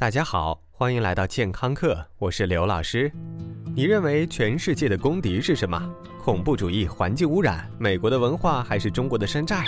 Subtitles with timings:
[0.00, 3.12] 大家好，欢迎来到健康课，我是刘老师。
[3.76, 5.78] 你认为全世界的公敌是什么？
[6.24, 9.62] 恐怖主义、环境污染、美国的文化，还是中国的山寨？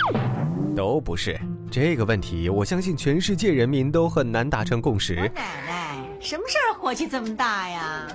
[0.75, 1.39] 都不是。
[1.69, 5.13] 这个问题，我相信全世界人民都很难达成共识。
[5.13, 5.29] 奶
[5.67, 8.07] 奶，什么事儿火气这么大呀？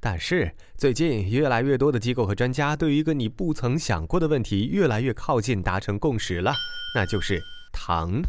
[0.00, 6.52] 但是最近越来越多的机构和专家对于一个你不曾想过的问题越来越靠近达成共识了，
[6.96, 7.40] 那就是
[7.72, 8.20] 糖。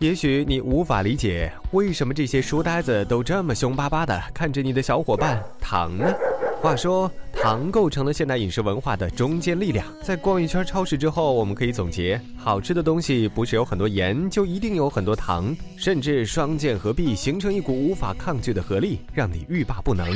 [0.00, 6.14] 也许你无法理解为什么这些书呆子都这么凶巴巴的看着你的小伙伴糖呢？
[6.62, 9.84] 话说，糖构成了现代饮食文化的中坚力量。
[10.00, 20.06] 在逛一圈超市之后，我们可以总结：好吃的东西不是有很多盐，就一定有很多糖，甚至双剑合璧，形成一股无法抗拒的合力，让你欲罢不能。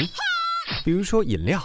[0.84, 1.60] 比如说饮料。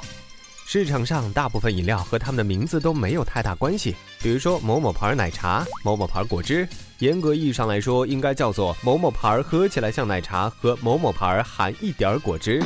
[0.69, 6.67] 市场上大部分饮料和它们的名字都没有太大关系，比如说某某牌奶茶、某某牌果汁，
[6.99, 12.61] 严格意义上来说，应该叫做某某牌喝起来像奶茶和某某牌含一点果汁。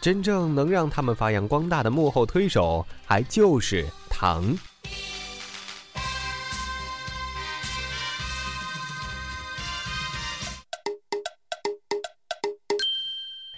[0.00, 4.52] 真正能让他们发扬光大的幕后推手，还就是糖。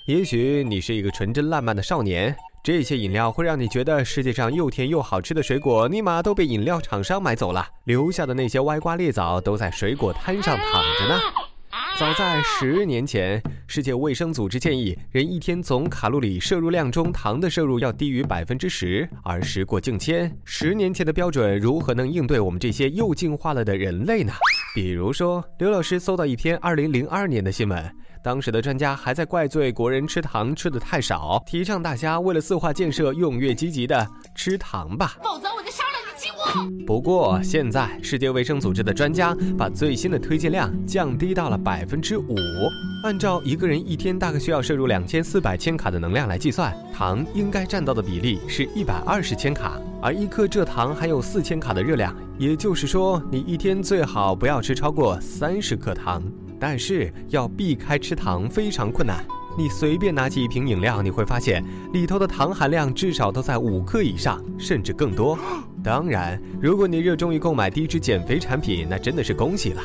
[0.05, 2.37] 也许你是一个纯真烂漫的少年。
[2.62, 11.20] 这些饮料会让你觉得世界上又甜又好吃的水果，立马都被饮料厂商买走了，留下的那些歪瓜裂枣都在水果摊上躺着呢。
[11.98, 24.33] 早在十年前，世界卫生组织建议人一天总卡路里摄入量中糖的摄入要低于百分之十，而时过境迁，十年前的标准如何能应对我们这些又进化了的人类呢？
[24.81, 27.84] 比如说，刘老师搜到一篇二零零二年的新闻。
[28.23, 34.06] 当时的专家还在怪罪国人吃糖吃的太少，提倡大家为了四化建设踊跃积极的
[34.37, 36.87] 吃糖吧，否则我就杀了你鸡窝。
[36.87, 42.37] 不过现在世界卫生组织的专家把最新的推荐量降低到了百分之五，
[43.03, 56.22] 按照一个人一天大概需要摄入两千四百千卡的能量来计算，糖应该占到的比例是一百二十千卡，而一克蔗糖含有四千卡的热量，也就是说你一天最好不要吃超过三十克糖。
[56.61, 59.25] 但是要避开吃糖非常困难。
[59.56, 65.39] 你随便拿起一瓶饮料，你会发现里头的糖含量至少都在五克以上，甚至更多。
[65.84, 69.83] 当然，如果你热衷于购买低脂减肥产品，那真的是恭喜了。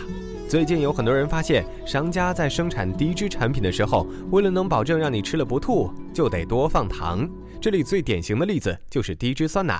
[0.49, 7.29] 最近有很多人发现，商家在生产低脂产品的时候，为了能保证让你吃了不吐，就得多放糖。
[7.61, 9.79] 这里最典型的例子就是低脂酸奶。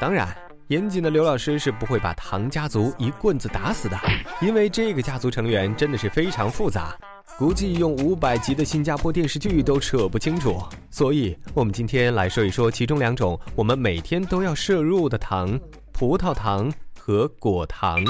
[0.00, 0.28] 当然。
[0.68, 3.96] 严谨的刘老师是不会把唐家族一棍子打死的，
[4.42, 6.92] 因为这个家族成员真的是非常复杂，
[7.38, 10.60] 估计用五百集的新加坡电视剧都扯不清楚。
[10.90, 15.56] 所以，我们今天来说一说其中两种我们每天都要摄入的糖：
[15.92, 16.68] 葡萄糖
[16.98, 18.02] 和果糖。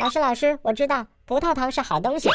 [0.00, 2.28] 老师，老师，我知道葡萄糖是好东西。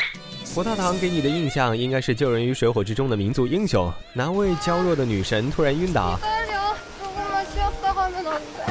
[0.54, 6.20] 葡萄糖给你的印象应该是救人于水火之中的民族英雄，哪位娇弱的女神突然晕倒？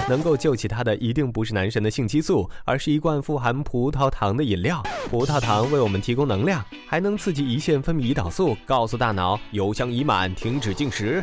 [0.09, 4.83] 能够救起他的一定不是男神的性激素，而是一罐富含葡萄糖的饮料。
[5.11, 11.23] 葡萄糖为我们提供能量，还能刺激胰腺分泌胰岛素，告诉大脑油箱已满，停止进食。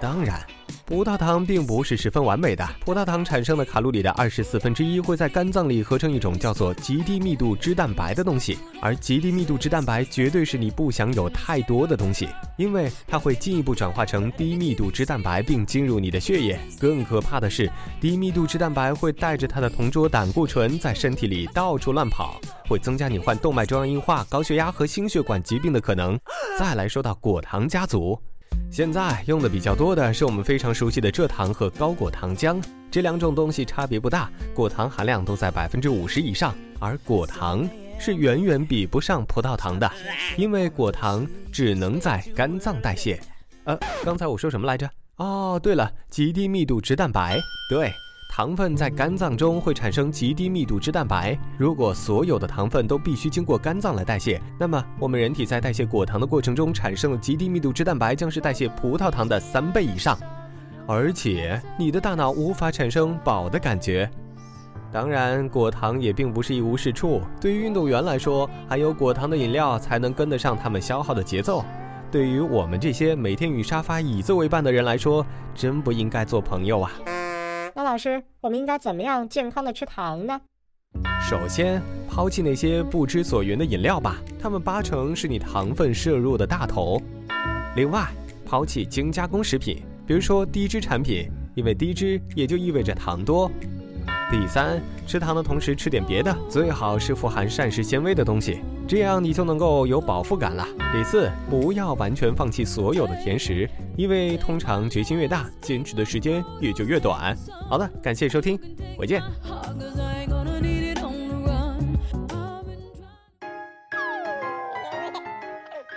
[0.00, 0.40] 当然。
[0.84, 12.26] 葡萄糖并不是十分完美的，葡萄糖产生的卡路里的二十四分之一会在肝脏里合成一种叫做极低密度脂蛋白的东西，而极低密度脂蛋白绝对是你不想有太多的东西，
[12.56, 16.58] 因为它会进一步转化成低密度脂蛋白并进入你的血液。
[16.80, 17.70] 更可怕的是，
[18.00, 26.18] 低密度脂蛋白会带着它的同桌胆固醇在身体里到处乱跑，会增加你患动脉粥样硬化、高血压和心血管疾病的可能。
[26.58, 28.18] 再来说到果糖家族。
[28.70, 37.68] 现在用的比较多的是我们非常熟悉的蔗糖和高果糖浆，这两种东西差别不大，果糖含量都在百分之五十以上，而果糖
[37.98, 39.90] 是远远比不上葡萄糖的，
[40.36, 43.18] 因为果糖只能在肝脏代谢。
[43.64, 44.88] 呃，刚才我说什么来着？
[45.16, 47.40] 哦，对了，极低密度脂蛋白，
[47.70, 47.92] 对。
[48.38, 51.36] 糖分在肝脏中会产生极低密度脂蛋白。
[51.58, 60.16] 如果所有的糖分都必须经过肝脏来代谢，那么我们人体在代谢果糖的过程中产生的极低密度脂蛋白将是代谢葡萄糖的三倍以上。
[60.86, 64.08] 而且你的大脑无法产生饱的感觉。
[64.92, 67.20] 当然，果糖也并不是一无是处。
[67.40, 71.64] 对于运动员来说，含有果糖的饮料才能跟得上他们消耗的节奏。
[72.08, 75.26] 对于我们这些每天与沙发、椅子为伴的人来说，
[75.56, 76.92] 真不应该做朋友啊。
[77.78, 80.40] 那老师，我们应该怎么样健康的吃糖呢？
[81.22, 87.00] 首先，抛弃那些不知所云的饮料吧，它们八成是你糖分摄入的大头。
[87.76, 88.08] 另外，
[88.44, 93.48] 抛弃精加工食品，比如说低脂产品，因为低脂也就意味着糖多。
[94.30, 100.66] 第三，吃糖的同时吃点别的，最好是富含膳食纤维的东西，这样你就能够有饱腹感了。
[100.92, 107.34] 第四，不要完全放弃所有的甜食，因为通常决心越大，坚持的时间也就越短。
[107.70, 108.58] 好的，感谢收听，
[108.98, 109.22] 回见。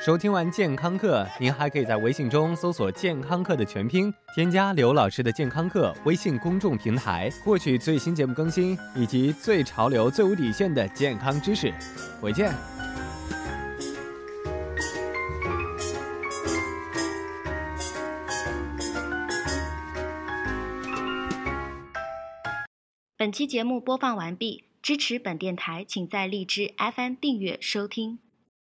[0.03, 11.71] 收听完健康课，您还可以在微信中搜索“健康课”的全拼，添加刘老师的健康课微信公众平台，获取最新节目更新以及最潮流、最无底线的健康知识。
[12.19, 12.51] 回见。
[23.15, 28.17] 本期节目播放完毕，支持本电台，请在荔枝 FM 订阅收听。